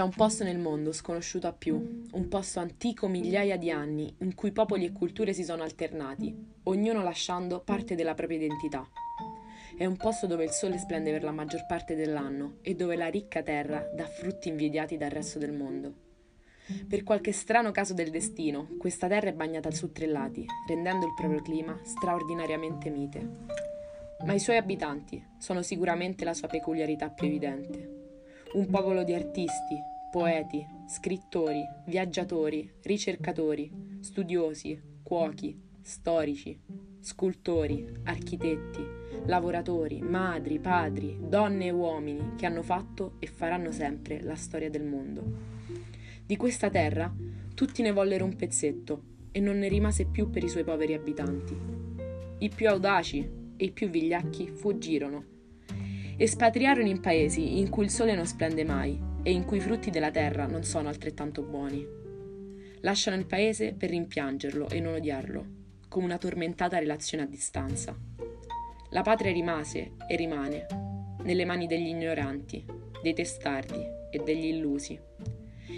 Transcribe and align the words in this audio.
C'è 0.00 0.06
un 0.06 0.14
posto 0.14 0.44
nel 0.44 0.58
mondo 0.58 0.92
sconosciuto 0.92 1.46
a 1.46 1.52
più, 1.52 2.06
un 2.12 2.28
posto 2.28 2.58
antico 2.58 3.06
migliaia 3.06 3.58
di 3.58 3.70
anni, 3.70 4.10
in 4.20 4.34
cui 4.34 4.50
popoli 4.50 4.86
e 4.86 4.92
culture 4.92 5.34
si 5.34 5.44
sono 5.44 5.62
alternati, 5.62 6.34
ognuno 6.62 7.02
lasciando 7.02 7.60
parte 7.60 7.96
della 7.96 8.14
propria 8.14 8.38
identità. 8.38 8.88
È 9.76 9.84
un 9.84 9.98
posto 9.98 10.26
dove 10.26 10.44
il 10.44 10.52
sole 10.52 10.78
splende 10.78 11.10
per 11.10 11.22
la 11.22 11.32
maggior 11.32 11.66
parte 11.66 11.96
dell'anno 11.96 12.60
e 12.62 12.74
dove 12.74 12.96
la 12.96 13.08
ricca 13.08 13.42
terra 13.42 13.86
dà 13.94 14.06
frutti 14.06 14.48
invidiati 14.48 14.96
dal 14.96 15.10
resto 15.10 15.38
del 15.38 15.52
mondo. 15.52 15.92
Per 16.88 17.02
qualche 17.02 17.32
strano 17.32 17.70
caso 17.70 17.92
del 17.92 18.08
destino, 18.08 18.68
questa 18.78 19.06
terra 19.06 19.28
è 19.28 19.34
bagnata 19.34 19.70
su 19.70 19.92
tre 19.92 20.06
lati, 20.06 20.46
rendendo 20.66 21.04
il 21.04 21.12
proprio 21.12 21.42
clima 21.42 21.78
straordinariamente 21.82 22.88
mite. 22.88 23.30
Ma 24.24 24.32
i 24.32 24.40
suoi 24.40 24.56
abitanti 24.56 25.22
sono 25.36 25.60
sicuramente 25.60 26.24
la 26.24 26.32
sua 26.32 26.48
peculiarità 26.48 27.10
più 27.10 27.26
evidente 27.26 27.98
un 28.52 28.68
popolo 28.68 29.04
di 29.04 29.14
artisti, 29.14 29.78
poeti, 30.10 30.66
scrittori, 30.86 31.62
viaggiatori, 31.86 32.68
ricercatori, 32.82 33.98
studiosi, 34.00 34.80
cuochi, 35.02 35.56
storici, 35.80 36.60
scultori, 37.00 37.86
architetti, 38.04 38.84
lavoratori, 39.26 40.02
madri, 40.02 40.58
padri, 40.58 41.16
donne 41.20 41.66
e 41.66 41.70
uomini 41.70 42.32
che 42.36 42.46
hanno 42.46 42.62
fatto 42.62 43.14
e 43.20 43.26
faranno 43.28 43.70
sempre 43.70 44.20
la 44.20 44.34
storia 44.34 44.68
del 44.68 44.84
mondo. 44.84 45.22
Di 46.26 46.36
questa 46.36 46.70
terra 46.70 47.12
tutti 47.54 47.82
ne 47.82 47.92
vollero 47.92 48.24
un 48.24 48.34
pezzetto 48.34 49.02
e 49.30 49.40
non 49.40 49.58
ne 49.58 49.68
rimase 49.68 50.06
più 50.06 50.28
per 50.28 50.42
i 50.42 50.48
suoi 50.48 50.64
poveri 50.64 50.94
abitanti. 50.94 51.56
I 52.38 52.48
più 52.48 52.68
audaci 52.68 53.30
e 53.56 53.64
i 53.64 53.70
più 53.70 53.88
vigliacchi 53.88 54.48
fuggirono 54.48 55.38
Espatriarono 56.16 56.86
in 56.86 57.00
paesi 57.00 57.58
in 57.58 57.70
cui 57.70 57.84
il 57.84 57.90
sole 57.90 58.14
non 58.14 58.26
splende 58.26 58.62
mai 58.62 59.09
e 59.22 59.32
in 59.32 59.44
cui 59.44 59.58
i 59.58 59.60
frutti 59.60 59.90
della 59.90 60.10
terra 60.10 60.46
non 60.46 60.64
sono 60.64 60.88
altrettanto 60.88 61.42
buoni. 61.42 61.86
Lasciano 62.80 63.16
il 63.16 63.26
paese 63.26 63.74
per 63.74 63.90
rimpiangerlo 63.90 64.68
e 64.68 64.80
non 64.80 64.94
odiarlo, 64.94 65.46
come 65.88 66.06
una 66.06 66.18
tormentata 66.18 66.78
relazione 66.78 67.24
a 67.24 67.26
distanza. 67.26 67.96
La 68.90 69.02
patria 69.02 69.32
rimase 69.32 69.92
e 70.08 70.16
rimane 70.16 70.66
nelle 71.22 71.44
mani 71.44 71.66
degli 71.66 71.88
ignoranti, 71.88 72.64
dei 73.02 73.12
testardi 73.12 73.84
e 74.10 74.18
degli 74.24 74.46
illusi, 74.46 74.98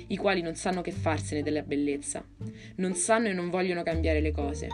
i 0.09 0.16
quali 0.16 0.41
non 0.41 0.55
sanno 0.55 0.81
che 0.81 0.92
farsene 0.92 1.42
della 1.42 1.62
bellezza, 1.62 2.25
non 2.77 2.94
sanno 2.94 3.28
e 3.28 3.33
non 3.33 3.50
vogliono 3.50 3.83
cambiare 3.83 4.20
le 4.20 4.33
cose, 4.33 4.69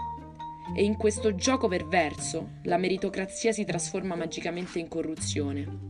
e 0.77 0.85
in 0.85 0.97
questo 0.97 1.35
gioco 1.35 1.69
perverso 1.69 2.59
la 2.65 2.77
meritocrazia 2.77 3.53
si 3.53 3.65
trasforma 3.65 4.15
magicamente 4.15 4.79
in 4.79 4.89
corruzione. 4.89 5.88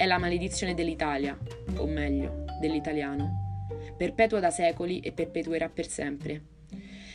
È 0.00 0.06
la 0.06 0.16
maledizione 0.16 0.72
dell'Italia, 0.72 1.38
o 1.76 1.86
meglio, 1.86 2.46
dell'italiano. 2.58 3.66
Perpetua 3.98 4.40
da 4.40 4.48
secoli 4.48 5.00
e 5.00 5.12
perpetuerà 5.12 5.68
per 5.68 5.86
sempre. 5.86 6.42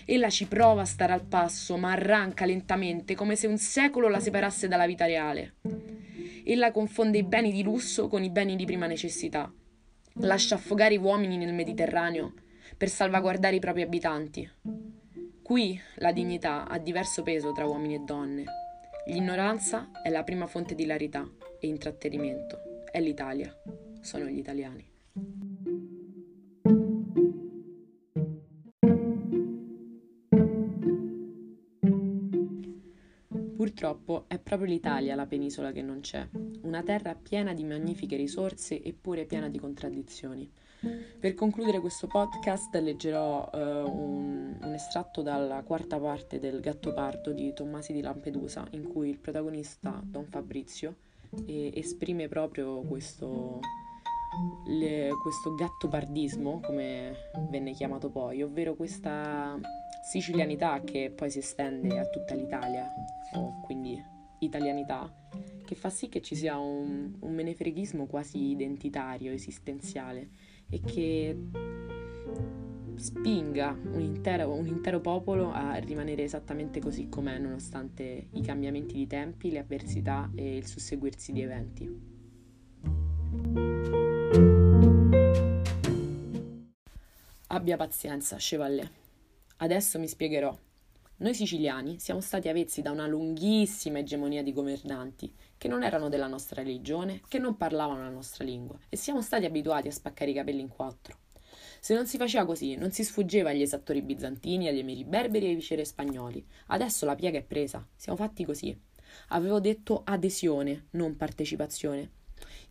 Ella 0.06 0.30
ci 0.30 0.46
prova 0.46 0.82
a 0.82 0.86
stare 0.86 1.12
al 1.12 1.26
passo, 1.26 1.78
ma 1.78 1.94
arranca 1.94 2.46
lentamente, 2.46 3.16
come 3.16 3.36
se 3.36 3.48
un 3.48 3.58
secolo 3.58 4.08
la 4.08 4.20
separasse 4.20 4.68
dalla 4.68 4.86
vita 4.86 5.08
reale. 5.08 5.56
Ella 6.46 6.72
confonde 6.72 7.18
i 7.18 7.24
beni 7.24 7.52
di 7.52 7.64
lusso 7.64 8.08
con 8.08 8.24
i 8.24 8.30
beni 8.30 8.56
di 8.56 8.66
prima 8.66 8.86
necessità. 8.86 9.52
Lascia 10.20 10.54
affogare 10.54 10.94
i 10.94 10.98
uomini 10.98 11.38
nel 11.38 11.56
Mediterraneo 11.56 12.34
per 12.78 12.90
salvaguardare 12.90 13.56
i 13.56 13.60
propri 13.60 13.82
abitanti. 13.82 14.48
Qui 15.42 15.82
la 15.96 16.12
dignità 16.12 16.68
ha 16.68 16.78
diverso 16.78 17.24
peso 17.24 17.52
tra 17.52 17.66
uomini 17.66 17.96
e 17.96 18.02
donne. 18.06 18.44
L'ignoranza 19.08 19.90
è 20.04 20.12
la 20.12 20.24
prima 20.24 20.46
fonte 20.46 20.76
di 20.76 20.86
larità 20.86 21.28
e 21.60 21.66
intrattenimento. 21.66 22.74
È 22.96 23.02
l'Italia. 23.02 23.54
Sono 24.00 24.24
gli 24.28 24.38
italiani. 24.38 24.90
Purtroppo 33.58 34.24
è 34.30 34.40
proprio 34.40 34.70
l'Italia 34.70 35.14
la 35.16 35.26
penisola 35.26 35.74
che 35.74 35.82
non 35.82 36.00
c'è, 36.00 36.26
una 36.62 36.84
terra 36.84 37.16
piena 37.16 37.54
di 37.54 37.66
magnifiche 37.66 38.16
risorse 38.16 38.82
eppure 38.82 39.26
piena 39.26 39.50
di 39.50 39.60
contraddizioni. 39.60 40.50
Per 41.20 41.34
concludere 41.34 41.82
questo 41.82 42.08
podcast 42.08 42.74
leggerò 42.76 43.50
uh, 43.52 43.58
un, 43.58 44.58
un, 44.62 44.74
estratto 44.74 45.22
dalla 45.22 45.64
quarta 45.64 46.00
parte 46.00 46.40
del 46.40 46.62
Gattopardo 46.62 47.34
di 47.34 47.52
Tommasi 47.52 47.92
di 47.92 48.00
Lampedusa, 48.00 48.66
in 48.70 48.88
cui 48.88 49.10
il 49.10 49.18
protagonista, 49.18 50.02
Don 50.02 50.28
Fabrizio, 50.28 50.92
eh, 50.92 51.15
esprime 51.46 52.28
proprio 52.28 52.82
questo, 52.82 53.60
le, 54.66 55.10
questo 55.22 55.56
gattopardismo, 55.56 56.60
come 56.62 57.16
venne 57.50 57.72
chiamato 57.72 58.10
poi, 58.10 58.42
ovvero 58.42 58.76
questa 58.76 59.60
sicilianità 60.10 60.82
che 60.82 61.12
poi 61.16 61.30
si 61.30 61.40
estende 61.40 62.00
a 62.00 62.06
tutta 62.06 62.36
l'Italia, 62.36 62.88
o 63.34 63.62
quindi 63.62 64.02
italianità, 64.40 65.12
che 65.66 65.76
fa 65.76 65.90
sì 65.90 66.10
che 66.10 66.22
ci 66.22 66.36
sia 66.36 66.58
un, 66.58 67.16
un 67.20 67.34
menefreghismo 67.34 68.06
quasi 68.06 68.52
identitario, 68.52 69.32
esistenziale 69.32 70.30
e 70.70 70.80
che 70.82 71.38
spinga 73.06 73.78
un 73.92 74.02
intero, 74.02 74.52
un 74.52 74.66
intero, 74.66 75.00
popolo 75.00 75.52
a 75.52 75.76
rimanere 75.76 76.24
esattamente 76.24 76.80
così 76.80 77.08
com'è 77.08 77.38
nonostante 77.38 78.30
i 78.32 78.42
cambiamenti 78.42 78.96
di 78.96 79.06
tempi, 79.06 79.52
le 79.52 79.60
avversità 79.60 80.32
e 80.34 80.58
il 80.58 80.66
susseguirsi 80.66 81.32
di 81.32 81.42
eventi. 81.44 82.14
Abbia 87.48 87.78
pazienza, 87.78 88.38
Chevalier. 88.40 88.90
Adesso 89.58 90.00
mi 90.00 90.08
spiegherò. 90.08 90.58
Noi 91.18 91.36
siciliani 91.36 92.00
siamo 92.00 92.22
stati 92.22 92.50
avezzi 92.50 92.82
da 92.82 92.90
una 92.90 93.06
lunghissima 93.06 94.00
egemonia 94.00 94.42
di 94.42 94.52
governanti 94.52 95.32
che 95.58 95.68
non 95.68 95.84
erano 95.84 96.10
della 96.10 96.28
nostra 96.28 96.64
religione, 96.64 97.22
che 97.28 97.38
non 97.38 97.56
parlavano 97.56 98.02
la 98.02 98.10
nostra 98.10 98.44
lingua 98.44 98.80
e 98.90 98.98
siamo 98.98 99.22
stati 99.22 99.46
abituati 99.46 99.88
a 99.88 99.92
spaccare 99.92 100.32
i 100.32 100.34
capelli 100.34 100.62
in 100.62 100.70
quattro. 100.70 101.25
Se 101.86 101.94
non 101.94 102.08
si 102.08 102.18
faceva 102.18 102.48
così, 102.48 102.74
non 102.74 102.90
si 102.90 103.04
sfuggeva 103.04 103.52
agli 103.52 103.62
esattori 103.62 104.02
bizantini, 104.02 104.68
agli 104.68 104.80
emiri 104.80 105.04
berberi 105.04 105.46
e 105.46 105.50
ai 105.50 105.54
viceré 105.54 105.86
spagnoli. 105.86 106.44
Adesso 106.70 107.06
la 107.06 107.14
piega 107.14 107.38
è 107.38 107.44
presa, 107.44 107.88
siamo 107.96 108.18
fatti 108.18 108.44
così. 108.44 108.76
Avevo 109.28 109.60
detto 109.60 110.02
adesione, 110.04 110.88
non 110.94 111.16
partecipazione. 111.16 112.10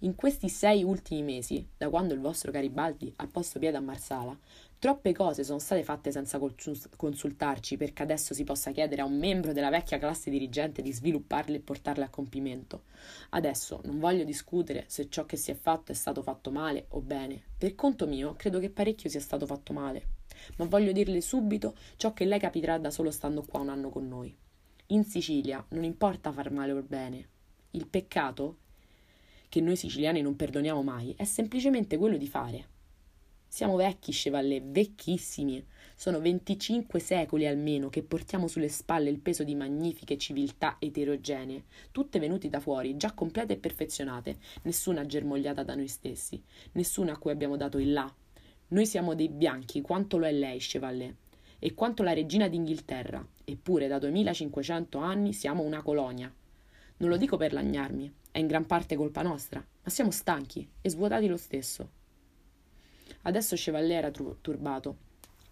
In 0.01 0.17
questi 0.17 0.49
sei 0.49 0.83
ultimi 0.83 1.23
mesi, 1.23 1.65
da 1.77 1.89
quando 1.91 2.13
il 2.13 2.19
vostro 2.19 2.51
Garibaldi 2.51 3.13
ha 3.19 3.29
posto 3.29 3.61
piede 3.61 3.77
a 3.77 3.81
Marsala, 3.81 4.37
Troppe 4.85 5.15
cose 5.15 5.45
sono 5.45 5.61
state 5.61 5.83
fatte 5.83 6.13
senza 6.13 6.39
consultarci 6.39 7.79
perché 7.79 8.03
adesso 8.03 8.35
si 8.35 8.45
possa 8.45 8.71
chiedere 8.71 9.01
a 9.01 9.07
un 9.07 9.17
membro 9.17 9.55
della 9.55 9.71
vecchia 9.71 9.97
classe 9.97 10.29
dirigente 10.29 10.83
di 10.83 10.93
svilupparle 10.93 11.57
e 11.57 11.61
portarle 11.61 12.05
a 12.05 12.11
compimento. 12.11 12.83
Adesso 13.31 13.81
non 13.85 13.99
voglio 13.99 14.25
discutere 14.25 14.85
se 14.89 15.09
ciò 15.09 15.25
che 15.25 15.39
si 15.39 15.51
è 15.51 15.55
fatto 15.55 15.91
è 15.91 15.95
stato 15.95 16.21
fatto 16.21 16.51
male 16.51 16.85
o 16.89 17.01
bene. 17.01 17.45
Per 17.57 17.75
conto 17.75 18.07
mio, 18.07 18.35
credo 18.35 18.59
che 18.59 18.69
parecchio 18.69 19.09
sia 19.09 19.21
stato 19.21 19.47
fatto 19.47 19.73
male. 19.73 20.07
Ma 20.59 20.67
voglio 20.67 20.93
dirle 20.93 21.23
subito 21.23 21.75
ciò 21.97 22.13
che 22.13 22.27
lei 22.27 22.39
capirà 22.39 22.77
da 22.77 22.91
solo 22.91 23.11
stando 23.11 23.43
qua 23.43 23.61
un 23.61 23.71
anno 23.71 23.89
con 23.89 24.07
noi. 24.07 24.37
In 24.89 25.05
Sicilia 25.05 25.65
non 25.71 25.85
importa 25.85 26.31
far 26.31 26.51
male 26.51 26.73
o 26.73 26.83
bene. 26.83 27.29
Il 27.71 27.87
peccato, 27.87 28.59
che 29.49 29.63
noi 29.63 29.77
siciliani 29.77 30.21
non 30.21 30.37
perdoniamo 30.37 30.83
mai, 30.83 31.15
è 31.17 31.25
semplicemente 31.25 31.97
quello 31.97 32.19
di 32.19 32.29
fare. 32.29 32.73
Siamo 33.55 33.77
vecchi, 33.77 34.11
Chevalier, 34.11 34.65
vecchissimi. 34.65 35.65
Sono 35.95 36.21
25 36.21 36.99
secoli 36.99 37.47
almeno 37.47 37.89
che 37.89 38.03
portiamo 38.03 38.49
sulle 38.49 38.69
spalle 38.69 39.11
il 39.11 39.21
peso 39.21 39.45
di 39.45 39.55
magnifiche 39.55 40.19
civiltà 40.19 40.75
eterogenee, 40.81 41.63
tutte 41.93 42.19
venute 42.19 42.49
da 42.49 42.59
fuori, 42.59 42.97
già 42.97 43.13
complete 43.13 43.53
e 43.53 43.59
perfezionate, 43.59 44.39
nessuna 44.63 45.07
germogliata 45.07 45.63
da 45.63 45.77
noi 45.77 45.87
stessi, 45.87 46.43
nessuna 46.73 47.13
a 47.13 47.17
cui 47.17 47.31
abbiamo 47.31 47.57
dato 47.57 47.79
il 47.79 47.93
là. 47.93 48.13
Noi 48.71 48.87
siamo 48.87 49.15
dei 49.15 49.29
bianchi, 49.29 49.83
quanto 49.83 50.19
lo 50.19 50.27
è 50.27 50.33
lei, 50.33 50.59
Chevalier, 50.59 51.15
e 51.61 51.75
quanto 51.75 52.03
la 52.03 52.13
regina 52.13 52.49
d'Inghilterra, 52.49 53.25
eppure 53.45 53.87
da 53.87 54.01
2500 54.01 54.99
anni 54.99 55.33
siamo 55.33 55.63
una 55.63 55.81
colonia. 55.81 56.29
Non 56.97 57.09
lo 57.09 57.17
dico 57.17 57.37
per 57.37 57.53
lagnarmi, 57.53 58.13
è 58.33 58.39
in 58.41 58.49
gran 58.49 58.67
parte 58.67 58.97
colpa 58.97 59.23
nostra, 59.23 59.61
ma 59.61 59.91
siamo 59.91 60.11
stanchi 60.11 60.69
e 60.81 60.91
svuotati 60.91 61.29
lo 61.29 61.37
stesso. 61.37 62.03
Adesso 63.27 63.57
Chevalier 63.57 64.05
era 64.05 64.11
turbato. 64.11 64.97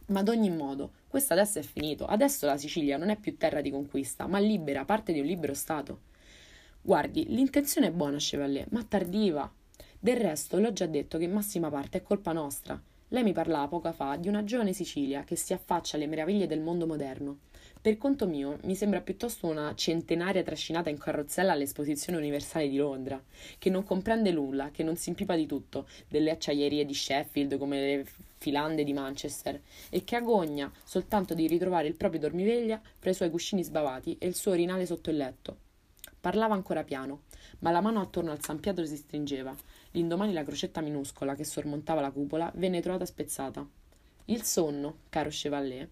Ma 0.06 0.20
ad 0.20 0.28
ogni 0.28 0.50
modo, 0.50 0.92
questo 1.08 1.32
adesso 1.32 1.58
è 1.58 1.62
finito. 1.62 2.04
Adesso 2.06 2.46
la 2.46 2.56
Sicilia 2.56 2.96
non 2.96 3.08
è 3.08 3.16
più 3.16 3.36
terra 3.36 3.60
di 3.60 3.70
conquista, 3.70 4.26
ma 4.26 4.38
libera, 4.38 4.84
parte 4.84 5.12
di 5.12 5.20
un 5.20 5.26
libero 5.26 5.54
Stato. 5.54 6.00
Guardi, 6.82 7.26
l'intenzione 7.28 7.86
è 7.86 7.92
buona, 7.92 8.18
Chevalier, 8.18 8.66
ma 8.70 8.82
tardiva. 8.84 9.50
Del 9.98 10.16
resto, 10.16 10.58
l'ho 10.58 10.72
già 10.72 10.86
detto 10.86 11.16
che 11.16 11.24
in 11.24 11.32
massima 11.32 11.70
parte 11.70 11.98
è 11.98 12.02
colpa 12.02 12.32
nostra. 12.32 12.80
Lei 13.08 13.22
mi 13.22 13.32
parlava 13.32 13.68
poco 13.68 13.92
fa 13.92 14.16
di 14.16 14.28
una 14.28 14.42
giovane 14.42 14.72
Sicilia 14.72 15.22
che 15.22 15.36
si 15.36 15.52
affaccia 15.52 15.96
alle 15.96 16.06
meraviglie 16.06 16.46
del 16.46 16.60
mondo 16.60 16.86
moderno. 16.86 17.38
Per 17.82 17.98
conto 17.98 18.28
mio, 18.28 18.60
mi 18.62 18.76
sembra 18.76 19.00
piuttosto 19.00 19.48
una 19.48 19.74
centenaria 19.74 20.44
trascinata 20.44 20.88
in 20.88 20.98
carrozzella 20.98 21.50
all'Esposizione 21.50 22.16
Universale 22.16 22.68
di 22.68 22.76
Londra, 22.76 23.20
che 23.58 23.70
non 23.70 23.82
comprende 23.82 24.30
nulla, 24.30 24.70
che 24.70 24.84
non 24.84 24.94
si 24.94 25.08
impipa 25.08 25.34
di 25.34 25.46
tutto, 25.46 25.88
delle 26.06 26.30
acciaierie 26.30 26.84
di 26.84 26.94
Sheffield 26.94 27.58
come 27.58 27.80
le 27.80 28.06
filande 28.38 28.84
di 28.84 28.92
Manchester, 28.92 29.60
e 29.90 30.04
che 30.04 30.14
agogna 30.14 30.70
soltanto 30.84 31.34
di 31.34 31.48
ritrovare 31.48 31.88
il 31.88 31.96
proprio 31.96 32.20
dormiveglia 32.20 32.80
fra 33.00 33.10
i 33.10 33.14
suoi 33.14 33.30
cuscini 33.30 33.64
sbavati 33.64 34.16
e 34.16 34.28
il 34.28 34.36
suo 34.36 34.52
orinale 34.52 34.86
sotto 34.86 35.10
il 35.10 35.16
letto. 35.16 35.56
Parlava 36.20 36.54
ancora 36.54 36.84
piano, 36.84 37.22
ma 37.58 37.72
la 37.72 37.80
mano 37.80 38.00
attorno 38.00 38.30
al 38.30 38.44
San 38.44 38.60
Pietro 38.60 38.86
si 38.86 38.96
stringeva. 38.96 39.52
L'indomani 39.90 40.32
la 40.32 40.44
crocetta 40.44 40.80
minuscola 40.80 41.34
che 41.34 41.42
sormontava 41.42 42.00
la 42.00 42.12
cupola 42.12 42.48
venne 42.54 42.80
trovata 42.80 43.06
spezzata. 43.06 43.66
Il 44.26 44.44
sonno, 44.44 44.98
caro 45.08 45.30
Chevalier, 45.30 45.88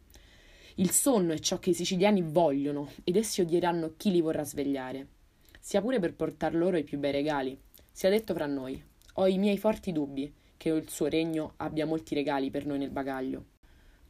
il 0.80 0.92
sonno 0.92 1.34
è 1.34 1.38
ciò 1.38 1.58
che 1.58 1.70
i 1.70 1.74
siciliani 1.74 2.22
vogliono 2.22 2.90
ed 3.04 3.16
essi 3.16 3.42
odieranno 3.42 3.96
chi 3.98 4.10
li 4.10 4.22
vorrà 4.22 4.44
svegliare, 4.44 5.08
sia 5.60 5.82
pure 5.82 5.98
per 5.98 6.14
portar 6.14 6.54
loro 6.54 6.78
i 6.78 6.84
più 6.84 6.98
bei 6.98 7.12
regali. 7.12 7.58
Sia 7.92 8.08
detto 8.08 8.32
fra 8.32 8.46
noi, 8.46 8.82
ho 9.14 9.26
i 9.26 9.36
miei 9.36 9.58
forti 9.58 9.92
dubbi 9.92 10.32
che 10.56 10.70
il 10.70 10.88
suo 10.88 11.06
regno 11.06 11.52
abbia 11.56 11.84
molti 11.84 12.14
regali 12.14 12.50
per 12.50 12.64
noi 12.64 12.78
nel 12.78 12.88
bagaglio. 12.88 13.44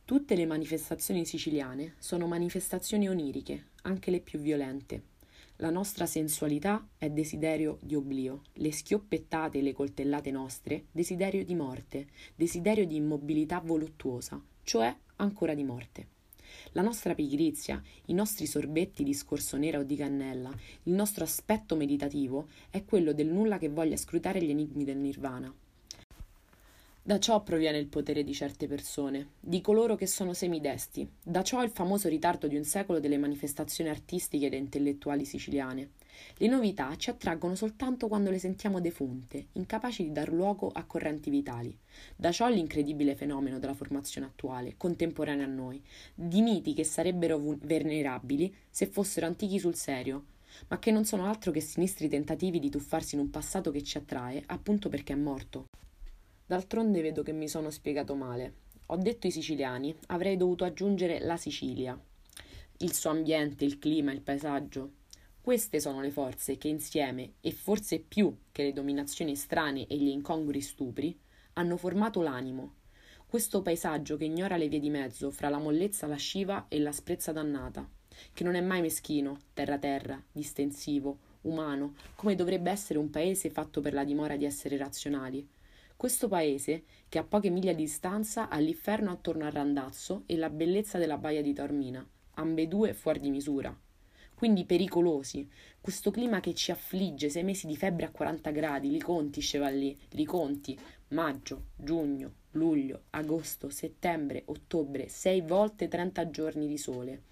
Tutte 0.04 0.36
le 0.36 0.46
manifestazioni 0.46 1.24
siciliane 1.24 1.94
sono 1.98 2.28
manifestazioni 2.28 3.08
oniriche, 3.08 3.70
anche 3.82 4.12
le 4.12 4.20
più 4.20 4.38
violente. 4.38 5.02
La 5.56 5.70
nostra 5.70 6.06
sensualità 6.06 6.88
è 6.96 7.10
desiderio 7.10 7.78
di 7.82 7.96
oblio, 7.96 8.42
le 8.54 8.70
schioppettate 8.70 9.58
e 9.58 9.62
le 9.62 9.72
coltellate 9.72 10.30
nostre 10.30 10.84
desiderio 10.92 11.44
di 11.44 11.54
morte, 11.56 12.06
desiderio 12.36 12.86
di 12.86 12.94
immobilità 12.94 13.58
voluttuosa, 13.58 14.40
cioè 14.62 14.94
ancora 15.16 15.54
di 15.54 15.64
morte. 15.64 16.18
La 16.72 16.82
nostra 16.82 17.14
pigrizia, 17.14 17.82
i 18.06 18.14
nostri 18.14 18.46
sorbetti 18.46 19.04
di 19.04 19.14
scorso 19.14 19.56
nera 19.56 19.78
o 19.78 19.82
di 19.82 19.96
cannella, 19.96 20.50
il 20.84 20.92
nostro 20.92 21.24
aspetto 21.24 21.76
meditativo 21.76 22.48
è 22.70 22.84
quello 22.84 23.12
del 23.12 23.28
nulla 23.28 23.58
che 23.58 23.68
voglia 23.68 23.96
scrutare 23.96 24.42
gli 24.42 24.50
enigmi 24.50 24.84
del 24.84 24.98
nirvana. 24.98 25.52
Da 27.02 27.18
ciò 27.18 27.42
proviene 27.42 27.78
il 27.78 27.86
potere 27.86 28.22
di 28.22 28.34
certe 28.34 28.66
persone, 28.66 29.30
di 29.40 29.60
coloro 29.60 29.96
che 29.96 30.06
sono 30.06 30.34
semidesti, 30.34 31.08
da 31.22 31.42
ciò 31.42 31.62
il 31.62 31.70
famoso 31.70 32.08
ritardo 32.08 32.46
di 32.46 32.56
un 32.56 32.64
secolo 32.64 33.00
delle 33.00 33.16
manifestazioni 33.16 33.88
artistiche 33.88 34.46
ed 34.46 34.52
intellettuali 34.52 35.24
siciliane. 35.24 35.90
Le 36.36 36.46
novità 36.46 36.96
ci 36.96 37.10
attraggono 37.10 37.54
soltanto 37.54 38.08
quando 38.08 38.30
le 38.30 38.38
sentiamo 38.38 38.80
defunte, 38.80 39.46
incapaci 39.52 40.04
di 40.04 40.12
dar 40.12 40.32
luogo 40.32 40.70
a 40.72 40.84
correnti 40.84 41.30
vitali. 41.30 41.76
Da 42.16 42.32
ciò 42.32 42.48
l'incredibile 42.48 43.14
fenomeno 43.14 43.58
della 43.58 43.74
formazione 43.74 44.26
attuale, 44.26 44.74
contemporanea 44.76 45.44
a 45.44 45.48
noi, 45.48 45.82
di 46.14 46.42
miti 46.42 46.74
che 46.74 46.84
sarebbero 46.84 47.40
venerabili 47.60 48.54
se 48.70 48.86
fossero 48.86 49.26
antichi 49.26 49.58
sul 49.58 49.74
serio, 49.74 50.24
ma 50.68 50.78
che 50.78 50.90
non 50.90 51.04
sono 51.04 51.26
altro 51.26 51.50
che 51.50 51.60
sinistri 51.60 52.08
tentativi 52.08 52.58
di 52.58 52.70
tuffarsi 52.70 53.14
in 53.14 53.20
un 53.20 53.30
passato 53.30 53.70
che 53.70 53.82
ci 53.82 53.98
attrae, 53.98 54.42
appunto 54.46 54.88
perché 54.88 55.12
è 55.12 55.16
morto. 55.16 55.66
D'altronde 56.46 57.00
vedo 57.00 57.22
che 57.22 57.32
mi 57.32 57.48
sono 57.48 57.70
spiegato 57.70 58.14
male. 58.14 58.54
Ho 58.86 58.96
detto 58.96 59.28
i 59.28 59.30
siciliani, 59.30 59.94
avrei 60.08 60.36
dovuto 60.36 60.64
aggiungere 60.64 61.20
la 61.20 61.36
Sicilia. 61.36 61.96
Il 62.78 62.92
suo 62.92 63.10
ambiente, 63.10 63.64
il 63.64 63.78
clima, 63.78 64.10
il 64.10 64.20
paesaggio, 64.20 64.90
queste 65.42 65.80
sono 65.80 66.02
le 66.02 66.10
forze 66.10 66.58
che 66.58 66.68
insieme, 66.68 67.32
e 67.40 67.50
forse 67.50 67.98
più 67.98 68.36
che 68.52 68.62
le 68.62 68.72
dominazioni 68.74 69.34
strane 69.34 69.86
e 69.86 69.96
gli 69.96 70.08
incongrui 70.08 70.60
stupri, 70.60 71.18
hanno 71.54 71.78
formato 71.78 72.20
l'animo. 72.20 72.74
Questo 73.26 73.62
paesaggio 73.62 74.18
che 74.18 74.24
ignora 74.24 74.58
le 74.58 74.68
vie 74.68 74.78
di 74.78 74.90
mezzo 74.90 75.30
fra 75.30 75.48
la 75.48 75.58
mollezza 75.58 76.06
lasciva 76.06 76.66
e 76.68 76.78
l'asprezza 76.78 77.32
dannata, 77.32 77.88
che 78.34 78.44
non 78.44 78.54
è 78.54 78.60
mai 78.60 78.82
meschino, 78.82 79.40
terra-terra, 79.54 80.22
distensivo, 80.30 81.18
umano, 81.42 81.94
come 82.16 82.34
dovrebbe 82.34 82.70
essere 82.70 82.98
un 82.98 83.08
paese 83.08 83.48
fatto 83.48 83.80
per 83.80 83.94
la 83.94 84.04
dimora 84.04 84.36
di 84.36 84.44
essere 84.44 84.76
razionali. 84.76 85.48
Questo 85.96 86.28
paese, 86.28 86.84
che 87.08 87.18
a 87.18 87.24
poche 87.24 87.48
miglia 87.48 87.72
di 87.72 87.84
distanza 87.84 88.50
ha 88.50 88.58
l'inferno 88.58 89.10
attorno 89.10 89.46
al 89.46 89.52
Randazzo 89.52 90.24
e 90.26 90.36
la 90.36 90.50
bellezza 90.50 90.98
della 90.98 91.16
baia 91.16 91.40
di 91.40 91.54
Tormina, 91.54 92.06
ambedue 92.34 92.92
fuori 92.92 93.20
di 93.20 93.30
misura 93.30 93.74
quindi 94.40 94.64
pericolosi. 94.64 95.46
Questo 95.82 96.10
clima 96.10 96.40
che 96.40 96.54
ci 96.54 96.70
affligge, 96.70 97.28
sei 97.28 97.44
mesi 97.44 97.66
di 97.66 97.76
febbre 97.76 98.06
a 98.06 98.10
40 98.10 98.50
gradi, 98.52 98.90
li 98.90 98.98
conti, 98.98 99.42
Chevalier, 99.42 99.94
li 100.12 100.24
conti. 100.24 100.80
Maggio, 101.08 101.64
giugno, 101.76 102.32
luglio, 102.52 103.02
agosto, 103.10 103.68
settembre, 103.68 104.44
ottobre, 104.46 105.10
sei 105.10 105.42
volte 105.42 105.88
30 105.88 106.30
giorni 106.30 106.66
di 106.66 106.78
sole. 106.78 107.22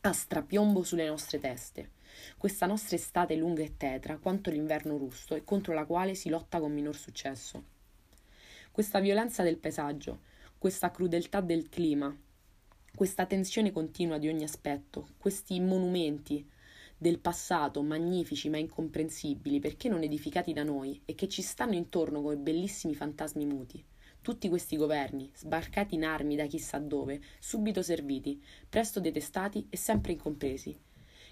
A 0.00 0.12
strapiombo 0.12 0.82
sulle 0.82 1.06
nostre 1.06 1.38
teste. 1.38 1.90
Questa 2.36 2.66
nostra 2.66 2.96
estate 2.96 3.36
lunga 3.36 3.62
e 3.62 3.76
tetra, 3.76 4.18
quanto 4.18 4.50
l'inverno 4.50 4.96
rusto, 4.96 5.36
e 5.36 5.44
contro 5.44 5.74
la 5.74 5.84
quale 5.84 6.16
si 6.16 6.28
lotta 6.28 6.58
con 6.58 6.72
minor 6.72 6.96
successo. 6.96 7.62
Questa 8.72 8.98
violenza 8.98 9.44
del 9.44 9.58
paesaggio, 9.58 10.22
questa 10.58 10.90
crudeltà 10.90 11.40
del 11.40 11.68
clima, 11.68 12.12
questa 12.98 13.26
tensione 13.26 13.70
continua 13.70 14.18
di 14.18 14.26
ogni 14.26 14.42
aspetto, 14.42 15.10
questi 15.18 15.60
monumenti 15.60 16.44
del 16.96 17.20
passato 17.20 17.80
magnifici 17.80 18.48
ma 18.48 18.56
incomprensibili 18.56 19.60
perché 19.60 19.88
non 19.88 20.02
edificati 20.02 20.52
da 20.52 20.64
noi 20.64 21.00
e 21.04 21.14
che 21.14 21.28
ci 21.28 21.40
stanno 21.40 21.74
intorno 21.74 22.20
come 22.20 22.36
bellissimi 22.36 22.96
fantasmi 22.96 23.46
muti. 23.46 23.84
Tutti 24.20 24.48
questi 24.48 24.76
governi, 24.76 25.30
sbarcati 25.32 25.94
in 25.94 26.04
armi 26.04 26.34
da 26.34 26.46
chissà 26.46 26.80
dove, 26.80 27.20
subito 27.38 27.82
serviti, 27.82 28.42
presto 28.68 28.98
detestati 28.98 29.64
e 29.70 29.76
sempre 29.76 30.10
incompresi, 30.14 30.76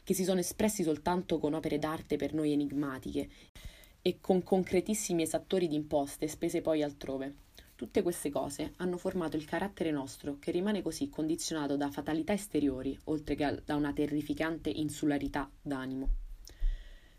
che 0.05 0.15
si 0.15 0.23
sono 0.23 0.39
espressi 0.39 0.85
soltanto 0.85 1.41
con 1.41 1.53
opere 1.53 1.81
d'arte 1.81 2.15
per 2.15 2.33
noi 2.33 2.53
enigmatiche 2.53 3.29
e 4.03 4.19
con 4.21 4.45
concretissimi 4.45 5.23
esattori 5.23 5.67
di 5.67 5.75
imposte 5.75 6.29
spese 6.29 6.61
poi 6.61 6.85
altrove. 6.85 7.46
Tutte 7.77 8.01
queste 8.01 8.31
cose 8.31 8.73
hanno 8.77 8.97
formato 8.97 9.37
il 9.37 9.45
carattere 9.45 9.91
nostro, 9.91 10.39
che 10.39 10.51
rimane 10.51 10.81
così 10.81 11.11
condizionato 11.11 11.77
da 11.77 11.91
fatalità 11.91 12.33
esteriori, 12.33 12.99
oltre 13.05 13.35
che 13.35 13.61
da 13.67 13.75
una 13.75 13.93
terrificante 13.93 14.71
insularità 14.71 15.51
d'animo. 15.61 16.09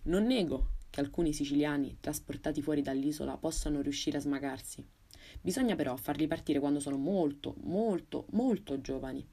Non 0.06 0.26
nego 0.26 0.70
che 0.90 1.00
alcuni 1.00 1.32
siciliani, 1.32 1.98
trasportati 2.00 2.64
fuori 2.64 2.82
dall'isola, 2.82 3.38
possano 3.38 3.82
riuscire 3.82 4.18
a 4.18 4.22
smagarsi. 4.22 4.84
Bisogna 5.40 5.76
però 5.76 5.96
farli 5.96 6.26
partire 6.26 6.60
quando 6.60 6.80
sono 6.80 6.98
molto, 6.98 7.54
molto, 7.60 8.26
molto 8.32 8.82
giovani. 8.82 9.24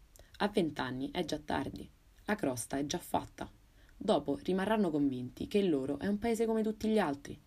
A 0.41 0.49
vent'anni 0.49 1.11
è 1.11 1.25
già 1.25 1.39
tardi. 1.39 1.89
La 2.27 2.35
crosta 2.35 2.77
è 2.77 2.85
già 2.85 2.99
fatta. 2.99 3.51
Dopo 3.97 4.39
rimarranno 4.43 4.91
convinti 4.91 5.49
che 5.49 5.57
il 5.57 5.71
loro 5.71 5.99
è 5.99 6.07
un 6.07 6.19
paese 6.19 6.45
come 6.45 6.63
tutti 6.63 6.87
gli 6.89 6.99
altri, 6.99 7.41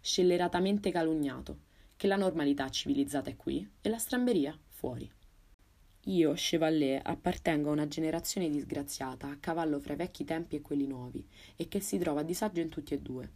scelleratamente 0.00 0.92
calunniato, 0.92 1.64
che 1.96 2.06
la 2.06 2.16
normalità 2.16 2.68
civilizzata 2.68 3.30
è 3.30 3.36
qui 3.36 3.68
e 3.80 3.88
la 3.88 3.98
stramberia 3.98 4.56
fuori. 4.68 5.10
Io, 6.08 6.34
Chevalier, 6.34 7.00
appartengo 7.02 7.70
a 7.70 7.72
una 7.72 7.88
generazione 7.88 8.48
disgraziata, 8.48 9.28
a 9.28 9.38
cavallo 9.38 9.80
fra 9.80 9.94
i 9.94 9.96
vecchi 9.96 10.24
tempi 10.24 10.56
e 10.56 10.60
quelli 10.60 10.86
nuovi, 10.86 11.26
e 11.56 11.66
che 11.66 11.80
si 11.80 11.98
trova 11.98 12.20
a 12.20 12.24
disagio 12.24 12.60
in 12.60 12.68
tutti 12.68 12.94
e 12.94 13.00
due. 13.00 13.28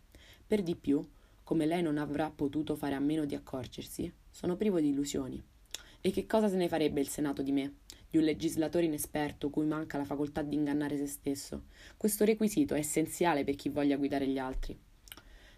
Per 0.47 0.63
di 0.63 0.77
più, 0.77 1.05
come 1.43 1.67
lei 1.67 1.83
non 1.83 1.99
avrà 1.99 2.31
potuto 2.31 2.77
fare 2.77 2.95
a 2.95 3.01
meno 3.01 3.25
di 3.25 3.35
accorgersi, 3.35 4.13
sono 4.31 4.55
privo 4.55 4.79
di 4.79 4.91
illusioni. 4.91 5.43
E 6.01 6.11
che 6.13 6.27
cosa 6.27 6.49
se 6.49 6.57
ne 6.57 6.69
farebbe 6.69 7.01
il 7.01 7.09
Senato 7.09 7.43
di 7.43 7.51
me? 7.51 7.79
Di 8.09 8.19
un 8.19 8.25
legislatore 8.25 8.85
inesperto 8.85 9.51
cui 9.51 9.67
manca 9.67 9.99
la 9.99 10.05
facoltà 10.05 10.43
di 10.43 10.55
ingannare 10.55 10.97
se 10.97 11.07
stesso. 11.07 11.65
Questo 11.97 12.25
requisito 12.25 12.75
è 12.75 12.79
essenziale 12.79 13.43
per 13.43 13.57
chi 13.57 13.69
voglia 13.69 13.97
guidare 13.97 14.29
gli 14.29 14.39
altri. 14.39 14.79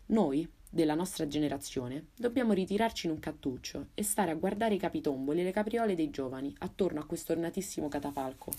Noi, 0.07 0.49
della 0.75 0.95
nostra 0.95 1.29
generazione, 1.29 2.07
dobbiamo 2.17 2.55
ritirarci 2.55 3.05
in 3.05 3.13
un 3.13 3.19
cattuccio 3.19 3.89
e 3.93 4.03
stare 4.03 4.31
a 4.31 4.35
guardare 4.35 4.75
i 4.75 4.79
capitomboli 4.79 5.41
e 5.41 5.45
le 5.45 5.51
capriole 5.51 5.95
dei 5.95 6.09
giovani 6.09 6.55
attorno 6.61 6.99
a 6.99 7.05
questo 7.05 7.33
ornatissimo 7.33 7.89
catafalco. 7.89 8.53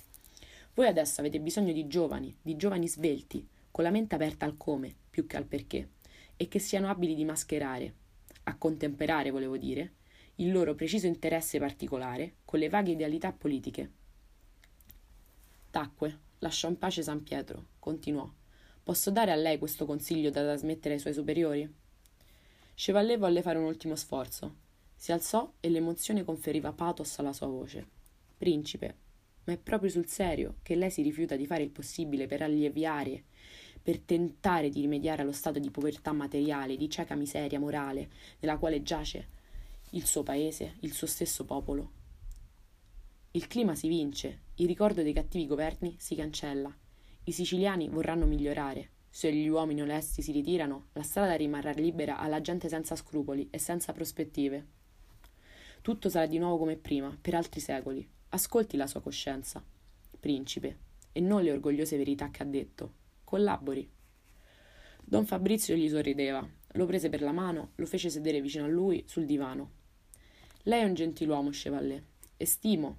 Voi 0.76 0.86
adesso 0.86 1.22
avete 1.22 1.40
bisogno 1.40 1.74
di 1.74 1.88
giovani, 1.88 2.36
di 2.40 2.56
giovani 2.56 2.88
svelti, 2.88 3.44
con 3.72 3.84
la 3.84 3.90
mente 3.90 4.14
aperta 4.14 4.46
al 4.46 4.58
come 4.58 4.94
più 5.10 5.26
che 5.26 5.38
al 5.38 5.46
perché, 5.46 5.90
e 6.38 6.48
che 6.48 6.60
siano 6.60 6.88
abili 6.88 7.16
di 7.16 7.26
mascherare, 7.26 7.94
a 8.44 8.56
contemperare, 8.58 9.32
volevo 9.32 9.58
dire, 9.58 9.94
il 10.36 10.52
loro 10.52 10.76
preciso 10.76 11.08
interesse 11.08 11.58
particolare 11.58 12.36
con 12.46 12.60
le 12.60 12.70
vaghe 12.70 12.92
idealità 12.92 13.32
politiche. 13.32 13.90
Tacque, 15.72 16.20
lasciò 16.40 16.70
in 16.70 16.78
pace 16.78 17.02
San 17.02 17.24
Pietro, 17.24 17.66
continuò. 17.80 18.32
Posso 18.84 19.10
dare 19.10 19.32
a 19.32 19.36
lei 19.36 19.58
questo 19.58 19.88
consiglio 19.88 20.30
da 20.30 20.44
trasmettere 20.44 20.94
ai 20.94 21.00
suoi 21.00 21.14
superiori? 21.14 21.82
Chevalier 22.76 23.20
volle 23.20 23.42
fare 23.42 23.58
un 23.60 23.66
ultimo 23.66 23.96
sforzo. 23.96 24.56
Si 24.96 25.12
alzò 25.12 25.54
e 25.60 25.70
l'emozione 25.70 26.24
conferiva 26.24 26.74
pathos 26.74 27.20
alla 27.20 27.34
sua 27.34 27.48
voce. 27.48 27.88
Principe, 28.38 28.98
ma 29.44 29.54
è 29.54 29.58
proprio 29.58 29.90
sul 29.90 30.08
serio 30.08 30.56
che 30.64 30.76
lei 30.76 30.90
si 30.90 31.02
rifiuta 31.02 31.36
di 31.36 31.46
fare 31.46 31.64
il 31.64 31.70
possibile 31.70 32.26
per 32.26 32.42
alleviare, 32.42 33.24
per 33.82 34.00
tentare 34.00 34.70
di 34.70 34.82
rimediare 34.82 35.22
allo 35.22 35.32
stato 35.32 35.60
di 35.60 35.70
povertà 35.70 36.14
materiale, 36.14 36.78
di 36.78 36.90
cieca 36.90 37.16
miseria 37.16 37.60
morale 37.60 38.10
nella 38.40 38.58
quale 38.58 38.82
giace 38.82 39.28
il 39.92 40.06
suo 40.06 40.24
paese, 40.24 40.76
il 40.80 40.94
suo 40.94 41.06
stesso 41.06 41.46
popolo. 41.46 41.92
Il 43.32 43.48
clima 43.48 43.76
si 43.76 43.88
vince 43.88 44.42
Il 44.56 44.68
ricordo 44.68 45.04
dei 45.04 45.14
cattivi 45.14 45.48
governi 45.48 45.96
si 46.00 46.16
cancella. 46.16 46.76
I 47.26 47.32
siciliani 47.32 47.90
vorranno 47.90 48.26
migliorare. 48.26 48.90
Se 49.16 49.32
gli 49.32 49.48
uomini 49.48 49.80
onesti 49.80 50.24
si 50.24 50.32
ritirano, 50.32 50.88
la 50.94 51.04
strada 51.04 51.36
rimarrà 51.36 51.70
libera 51.70 52.18
alla 52.18 52.42
gente 52.42 52.68
senza 52.68 52.96
scrupoli 52.96 53.48
e 53.52 53.60
senza 53.60 53.94
prospettive. 53.94 54.66
Tutto 55.84 56.10
sarà 56.10 56.26
di 56.26 56.40
nuovo 56.40 56.58
come 56.58 56.78
prima, 56.78 57.16
per 57.22 57.36
altri 57.36 57.60
secoli. 57.60 58.10
Ascolti 58.30 58.76
la 58.76 58.88
sua 58.88 59.02
coscienza, 59.02 59.64
principe, 60.20 60.78
e 61.12 61.20
non 61.20 61.44
le 61.44 61.52
orgogliose 61.52 61.96
verità 61.96 62.32
che 62.32 62.42
ha 62.42 62.46
detto. 62.48 62.92
Collabori. 63.24 63.88
Don 65.04 65.28
Fabrizio 65.28 65.76
gli 65.76 65.90
sorrideva, 65.90 66.44
lo 66.72 66.86
prese 66.88 67.10
per 67.10 67.22
la 67.22 67.32
mano, 67.32 67.74
lo 67.76 67.86
fece 67.86 68.10
sedere 68.10 68.42
vicino 68.42 68.66
a 68.66 68.70
lui 68.70 69.04
sul 69.06 69.28
divano. 69.28 69.70
Lei 70.64 70.82
è 70.82 70.86
un 70.86 70.96
gentiluomo, 70.96 71.52
Chevalier, 71.52 72.04
e 72.36 72.46
stimo, 72.48 72.98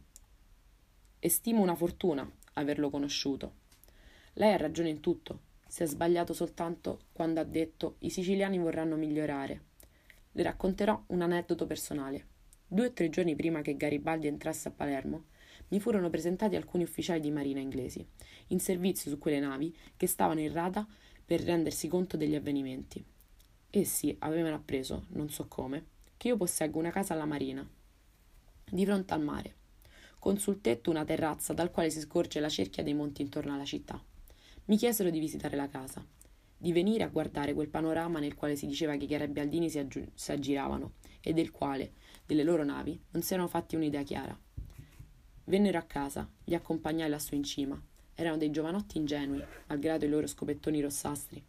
e 1.18 1.28
stimo 1.28 1.60
una 1.60 1.74
fortuna 1.74 2.24
averlo 2.52 2.88
conosciuto. 2.88 3.54
Lei 4.34 4.52
ha 4.52 4.58
ragione 4.58 4.90
in 4.90 5.00
tutto, 5.00 5.52
si 5.74 5.82
è 5.82 5.86
sbagliato 5.86 6.32
soltanto 6.32 7.00
quando 7.12 7.40
ha 7.40 7.42
detto 7.42 7.96
i 7.98 8.10
siciliani 8.10 8.58
vorranno 8.58 8.94
migliorare. 8.94 9.62
Le 10.30 10.42
racconterò 10.44 11.02
un 11.08 11.20
aneddoto 11.20 11.66
personale. 11.66 12.26
Due 12.64 12.86
o 12.86 12.92
tre 12.92 13.08
giorni 13.08 13.34
prima 13.34 13.60
che 13.60 13.76
Garibaldi 13.76 14.28
entrasse 14.28 14.68
a 14.68 14.70
Palermo, 14.70 15.24
mi 15.70 15.80
furono 15.80 16.10
presentati 16.10 16.54
alcuni 16.54 16.84
ufficiali 16.84 17.18
di 17.18 17.32
marina 17.32 17.58
inglesi, 17.58 18.06
in 18.48 18.60
servizio 18.60 19.10
su 19.10 19.18
quelle 19.18 19.40
navi 19.40 19.76
che 19.96 20.06
stavano 20.06 20.38
in 20.38 20.52
rada 20.52 20.86
per 21.24 21.40
rendersi 21.40 21.88
conto 21.88 22.16
degli 22.16 22.36
avvenimenti. 22.36 23.04
Essi 23.68 24.14
avevano 24.20 24.54
appreso, 24.54 25.06
non 25.08 25.28
so 25.28 25.48
come, 25.48 25.86
che 26.16 26.28
io 26.28 26.36
posseggo 26.36 26.78
una 26.78 26.92
casa 26.92 27.14
alla 27.14 27.26
marina, 27.26 27.68
di 28.70 28.84
fronte 28.84 29.12
al 29.12 29.22
mare, 29.22 29.56
con 30.20 30.38
sul 30.38 30.60
tetto 30.60 30.90
una 30.90 31.04
terrazza 31.04 31.52
dal 31.52 31.72
quale 31.72 31.90
si 31.90 31.98
scorge 31.98 32.38
la 32.38 32.48
cerchia 32.48 32.84
dei 32.84 32.94
monti 32.94 33.22
intorno 33.22 33.54
alla 33.54 33.64
città. 33.64 34.00
Mi 34.66 34.78
chiesero 34.78 35.10
di 35.10 35.18
visitare 35.18 35.56
la 35.56 35.68
casa, 35.68 36.02
di 36.56 36.72
venire 36.72 37.04
a 37.04 37.08
guardare 37.08 37.52
quel 37.52 37.68
panorama 37.68 38.18
nel 38.18 38.34
quale 38.34 38.56
si 38.56 38.66
diceva 38.66 38.96
che 38.96 39.04
i 39.04 39.06
garibaldini 39.06 39.68
si, 39.68 39.78
aggi- 39.78 40.08
si 40.14 40.32
aggiravano 40.32 40.92
e 41.20 41.34
del 41.34 41.50
quale, 41.50 41.92
delle 42.24 42.44
loro 42.44 42.64
navi, 42.64 42.98
non 43.10 43.22
si 43.22 43.34
erano 43.34 43.48
fatti 43.48 43.76
un'idea 43.76 44.02
chiara. 44.02 44.38
Vennero 45.44 45.76
a 45.76 45.82
casa, 45.82 46.26
li 46.44 46.54
accompagnai 46.54 47.10
lassù 47.10 47.34
in 47.34 47.42
cima. 47.42 47.78
Erano 48.14 48.38
dei 48.38 48.50
giovanotti 48.50 48.96
ingenui, 48.96 49.44
malgrado 49.66 50.06
i 50.06 50.08
loro 50.08 50.26
scopettoni 50.26 50.80
rossastri. 50.80 51.44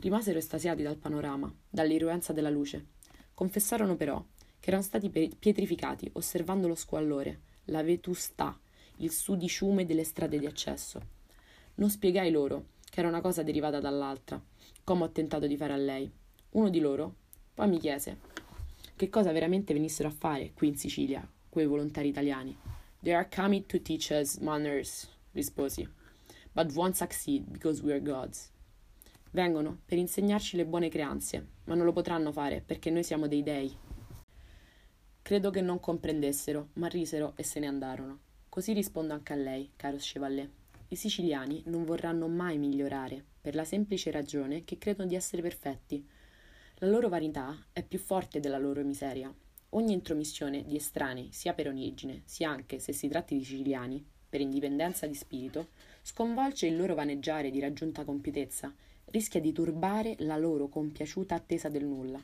Rimasero 0.00 0.36
estasiati 0.36 0.82
dal 0.82 0.98
panorama, 0.98 1.50
dall'irruenza 1.70 2.34
della 2.34 2.50
luce. 2.50 2.84
Confessarono 3.32 3.96
però 3.96 4.22
che 4.60 4.68
erano 4.68 4.82
stati 4.82 5.08
pietrificati 5.08 6.10
osservando 6.12 6.68
lo 6.68 6.74
squallore, 6.74 7.40
la 7.66 7.82
vetustà, 7.82 8.60
il 8.98 9.10
sudiciume 9.10 9.86
delle 9.86 10.04
strade 10.04 10.38
di 10.38 10.44
accesso. 10.44 11.21
Non 11.74 11.90
spiegai 11.90 12.30
loro 12.30 12.66
che 12.88 13.00
era 13.00 13.08
una 13.08 13.20
cosa 13.20 13.42
derivata 13.42 13.80
dall'altra, 13.80 14.40
come 14.84 15.04
ho 15.04 15.10
tentato 15.10 15.46
di 15.46 15.56
fare 15.56 15.72
a 15.72 15.76
lei. 15.76 16.10
Uno 16.50 16.68
di 16.68 16.80
loro 16.80 17.14
poi 17.54 17.68
mi 17.68 17.78
chiese 17.78 18.18
che 18.96 19.08
cosa 19.08 19.32
veramente 19.32 19.72
venissero 19.72 20.08
a 20.08 20.12
fare 20.12 20.52
qui 20.52 20.68
in 20.68 20.76
Sicilia, 20.76 21.26
quei 21.48 21.66
volontari 21.66 22.08
italiani. 22.08 22.56
They 23.02 23.14
are 23.14 23.28
coming 23.28 23.66
to 23.66 23.80
teach 23.80 24.10
us 24.10 24.36
manners, 24.36 25.08
risposi. 25.32 25.88
But 26.52 26.72
won't 26.74 26.94
succeed 26.94 27.50
because 27.50 27.82
we 27.82 27.92
are 27.92 28.02
gods. 28.02 28.50
Vengono 29.30 29.80
per 29.86 29.98
insegnarci 29.98 30.56
le 30.56 30.66
buone 30.66 30.88
creanze, 30.88 31.46
ma 31.64 31.74
non 31.74 31.86
lo 31.86 31.92
potranno 31.92 32.32
fare 32.32 32.62
perché 32.64 32.90
noi 32.90 33.02
siamo 33.02 33.26
dei 33.26 33.42
dei. 33.42 33.74
Credo 35.22 35.50
che 35.50 35.62
non 35.62 35.80
comprendessero, 35.80 36.68
ma 36.74 36.86
risero 36.88 37.32
e 37.36 37.42
se 37.42 37.58
ne 37.58 37.66
andarono. 37.66 38.18
Così 38.48 38.72
rispondo 38.72 39.14
anche 39.14 39.32
a 39.32 39.36
lei, 39.36 39.70
caro 39.76 39.96
Chevalier. 39.98 40.50
I 40.92 40.96
siciliani 40.96 41.62
non 41.68 41.84
vorranno 41.84 42.28
mai 42.28 42.58
migliorare, 42.58 43.24
per 43.40 43.54
la 43.54 43.64
semplice 43.64 44.10
ragione 44.10 44.62
che 44.62 44.76
credono 44.76 45.08
di 45.08 45.14
essere 45.14 45.40
perfetti. 45.40 46.06
La 46.80 46.86
loro 46.86 47.08
vanità 47.08 47.56
è 47.72 47.82
più 47.82 47.98
forte 47.98 48.40
della 48.40 48.58
loro 48.58 48.84
miseria. 48.84 49.34
Ogni 49.70 49.94
intromissione 49.94 50.66
di 50.66 50.76
estranei, 50.76 51.30
sia 51.32 51.54
per 51.54 51.68
origine, 51.68 52.20
sia 52.26 52.50
anche 52.50 52.78
se 52.78 52.92
si 52.92 53.08
tratti 53.08 53.38
di 53.38 53.42
siciliani, 53.42 54.04
per 54.28 54.42
indipendenza 54.42 55.06
di 55.06 55.14
spirito, 55.14 55.68
sconvolge 56.02 56.66
il 56.66 56.76
loro 56.76 56.94
vaneggiare 56.94 57.50
di 57.50 57.58
raggiunta 57.58 58.04
compiutezza, 58.04 58.70
rischia 59.06 59.40
di 59.40 59.52
turbare 59.52 60.16
la 60.18 60.36
loro 60.36 60.68
compiaciuta 60.68 61.34
attesa 61.34 61.70
del 61.70 61.86
nulla. 61.86 62.22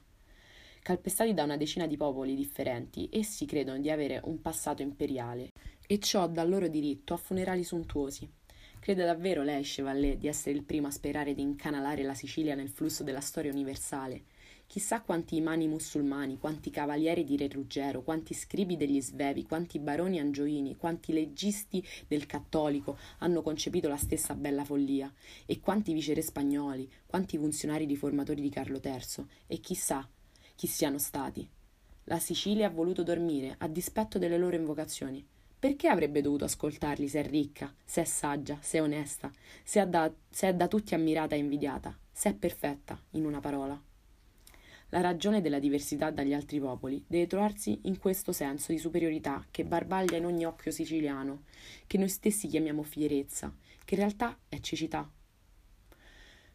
Calpestati 0.82 1.32
da 1.32 1.44
una 1.44 1.56
decina 1.56 1.86
di 1.86 1.96
popoli 1.96 2.34
differenti, 2.34 3.08
essi 3.10 3.46
credono 3.46 3.80
di 3.80 3.88
avere 3.88 4.20
un 4.24 4.42
passato 4.42 4.82
imperiale 4.82 5.52
e 5.86 5.98
ciò 6.00 6.28
dà 6.28 6.44
loro 6.44 6.68
diritto 6.68 7.14
a 7.14 7.16
funerali 7.16 7.64
sontuosi. 7.64 8.36
Crede 8.80 9.04
davvero 9.04 9.42
lei, 9.42 9.62
Chevalier, 9.62 10.16
di 10.16 10.28
essere 10.28 10.56
il 10.56 10.64
primo 10.64 10.86
a 10.86 10.90
sperare 10.90 11.34
di 11.34 11.42
incanalare 11.42 12.02
la 12.02 12.14
Sicilia 12.14 12.54
nel 12.54 12.70
flusso 12.70 13.02
della 13.02 13.20
storia 13.20 13.50
universale, 13.50 14.22
Chissà 14.68 15.00
quanti 15.00 15.36
imani 15.36 15.66
musulmani, 15.66 16.36
quanti 16.36 16.68
cavalieri 16.68 17.24
di 17.24 17.38
Re 17.38 17.48
Ruggero, 17.48 18.02
quanti 18.02 18.34
scribi 18.34 18.76
degli 18.76 19.00
svevi, 19.00 19.46
quanti 19.46 19.78
baroni 19.78 20.20
angioini, 20.20 20.76
quanti 20.76 21.14
leggisti 21.14 21.82
del 22.06 22.26
cattolico 22.26 22.98
hanno 23.20 23.40
concepito 23.40 23.88
la 23.88 23.96
stessa 23.96 24.34
bella 24.34 24.66
follia, 24.66 25.10
e 25.46 25.58
quanti 25.60 25.94
viceré 25.94 26.20
spagnoli, 26.20 26.86
quanti 27.06 27.38
funzionari 27.38 27.86
riformatori 27.86 28.42
di 28.42 28.50
Carlo 28.50 28.78
III, 28.84 29.24
e 29.46 29.58
chissà 29.58 30.06
chi 30.54 30.66
siano 30.66 30.98
stati. 30.98 31.48
La 32.04 32.18
Sicilia 32.18 32.66
ha 32.66 32.70
voluto 32.70 33.02
dormire, 33.02 33.54
a 33.56 33.68
dispetto 33.68 34.18
delle 34.18 34.36
loro 34.36 34.56
invocazioni. 34.56 35.26
Perché 35.58 35.88
avrebbe 35.88 36.20
dovuto 36.20 36.44
ascoltarli 36.44 37.08
se 37.08 37.20
è 37.20 37.28
ricca, 37.28 37.74
se 37.84 38.02
è 38.02 38.04
saggia, 38.04 38.58
se 38.60 38.78
è 38.78 38.82
onesta, 38.82 39.32
se 39.64 39.82
è 39.82 39.86
da, 39.88 40.12
se 40.30 40.48
è 40.48 40.54
da 40.54 40.68
tutti 40.68 40.94
ammirata 40.94 41.34
e 41.34 41.38
invidiata, 41.38 41.98
se 42.12 42.30
è 42.30 42.34
perfetta, 42.34 43.02
in 43.12 43.24
una 43.24 43.40
parola? 43.40 43.80
La 44.90 45.00
ragione 45.00 45.40
della 45.40 45.58
diversità 45.58 46.10
dagli 46.10 46.32
altri 46.32 46.60
popoli 46.60 47.04
deve 47.06 47.26
trovarsi 47.26 47.80
in 47.82 47.98
questo 47.98 48.32
senso 48.32 48.72
di 48.72 48.78
superiorità 48.78 49.44
che 49.50 49.64
barbaglia 49.64 50.16
in 50.16 50.24
ogni 50.24 50.46
occhio 50.46 50.70
siciliano, 50.70 51.42
che 51.86 51.98
noi 51.98 52.08
stessi 52.08 52.46
chiamiamo 52.46 52.84
fierezza, 52.84 53.52
che 53.84 53.94
in 53.94 54.00
realtà 54.00 54.38
è 54.48 54.60
cecità. 54.60 55.10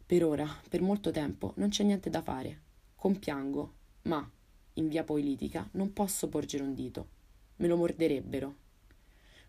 Per 0.05 0.23
ora, 0.23 0.47
per 0.69 0.81
molto 0.81 1.11
tempo, 1.11 1.53
non 1.57 1.69
c'è 1.69 1.83
niente 1.83 2.09
da 2.09 2.21
fare. 2.21 2.61
Compiango, 2.95 3.73
ma, 4.03 4.27
in 4.75 4.87
via 4.87 5.03
politica, 5.03 5.67
non 5.73 5.91
posso 5.91 6.29
porgere 6.29 6.63
un 6.63 6.73
dito. 6.73 7.07
Me 7.57 7.67
lo 7.67 7.75
morderebbero. 7.75 8.61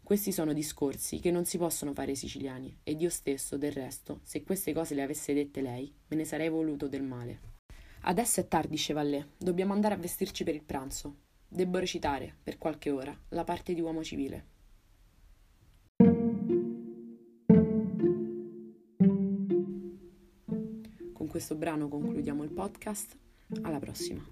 Questi 0.05 0.33
sono 0.33 0.53
discorsi 0.53 1.19
che 1.19 1.31
non 1.31 1.47
si 1.47 1.57
possono 1.57 1.95
fare 1.95 2.11
ai 2.11 2.17
siciliani, 2.17 2.77
ed 2.83 3.01
io 3.01 3.09
stesso, 3.09 3.57
del 3.57 3.73
resto, 3.73 4.21
se 4.23 4.45
queste 4.45 4.75
cose 4.75 4.95
le 4.95 5.01
avesse 5.01 5.33
dette 5.33 5.63
lei, 5.63 5.91
me 6.09 6.17
ne 6.17 6.27
sarei 6.27 6.51
voluto 6.51 6.89
del 6.89 7.03
male. 7.03 7.41
Adesso 8.03 8.41
è 8.41 8.47
tardi, 8.47 8.77
Chevalier. 8.77 9.27
Dobbiamo 9.39 9.73
andare 9.73 9.95
a 9.95 9.97
vestirci 9.97 10.45
per 10.45 10.55
il 10.55 10.63
pranzo. 10.63 11.15
Debbo 11.49 11.79
recitare, 11.79 12.37
per 12.43 12.59
qualche 12.59 12.91
ora, 12.91 13.19
la 13.31 13.45
parte 13.45 13.73
di 13.73 13.81
uomo 13.81 14.05
civile. 14.05 14.47
Con 21.15 21.27
questo 21.29 21.55
brano 21.55 21.89
concludiamo 21.89 22.43
il 22.43 22.51
podcast. 22.51 23.17
Alla 23.63 23.79
prossima. 23.79 24.23